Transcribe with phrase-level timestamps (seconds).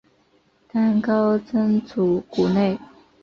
[0.71, 2.79] 当高僧祖古内。